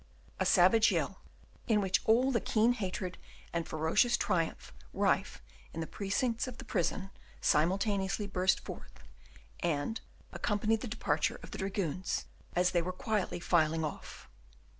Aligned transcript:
A 0.39 0.47
savage 0.47 0.91
yell, 0.91 1.21
in 1.67 1.79
which 1.79 2.01
all 2.05 2.31
the 2.31 2.41
keen 2.41 2.73
hatred 2.73 3.19
and 3.53 3.67
ferocious 3.67 4.17
triumph 4.17 4.73
rife 4.93 5.43
in 5.73 5.79
the 5.79 5.85
precincts 5.85 6.47
of 6.47 6.57
the 6.57 6.65
prison 6.65 7.11
simultaneously 7.39 8.25
burst 8.25 8.61
forth, 8.61 9.03
and 9.59 10.01
accompanied 10.31 10.81
the 10.81 10.87
departure 10.87 11.39
of 11.43 11.51
the 11.51 11.59
dragoons, 11.59 12.25
as 12.55 12.71
they 12.71 12.81
were 12.81 12.91
quietly 12.91 13.39
filing 13.39 13.83
off. 13.85 14.27